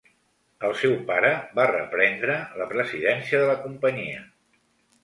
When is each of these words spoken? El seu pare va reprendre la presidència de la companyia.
El 0.69 0.71
seu 0.83 0.95
pare 1.09 1.29
va 1.59 1.67
reprendre 1.73 2.39
la 2.63 2.69
presidència 2.73 3.45
de 3.45 3.53
la 3.53 3.61
companyia. 3.69 4.27